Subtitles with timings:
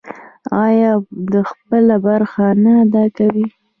[0.65, 3.45] آیا او خپله برخه نه ادا کوي؟